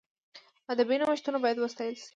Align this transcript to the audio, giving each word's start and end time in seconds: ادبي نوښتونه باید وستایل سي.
ادبي 0.71 0.95
نوښتونه 0.99 1.37
باید 1.43 1.57
وستایل 1.59 1.95
سي. 2.01 2.07